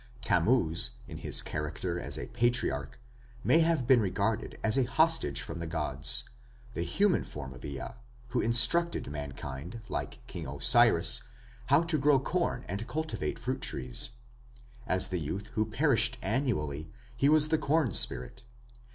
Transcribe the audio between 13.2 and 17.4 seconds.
fruit trees. As the youth who perished annually, he